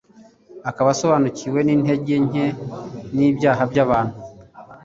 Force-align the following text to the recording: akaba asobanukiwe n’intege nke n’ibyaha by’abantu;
akaba 0.69 0.89
asobanukiwe 0.95 1.59
n’intege 1.63 2.15
nke 2.27 2.45
n’ibyaha 3.15 3.63
by’abantu; 3.71 4.15